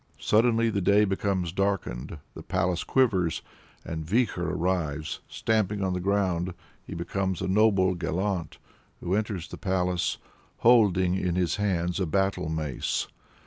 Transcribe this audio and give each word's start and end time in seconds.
Suddenly 0.17 0.71
the 0.71 0.81
day 0.81 1.05
becomes 1.05 1.51
darkened, 1.51 2.17
the 2.33 2.41
palace 2.41 2.83
quivers, 2.83 3.43
and 3.85 4.03
Vikhor 4.03 4.49
arrives; 4.49 5.19
stamping 5.29 5.83
on 5.83 5.93
the 5.93 5.99
ground, 5.99 6.55
he 6.87 6.95
becomes 6.95 7.39
a 7.39 7.47
noble 7.47 7.93
gallant, 7.93 8.57
who 8.99 9.13
enters 9.13 9.47
the 9.47 9.57
palace, 9.59 10.17
"holding 10.61 11.13
in 11.13 11.35
his 11.35 11.57
hands 11.57 11.99
a 11.99 12.07
battle 12.07 12.49
mace." 12.49 13.09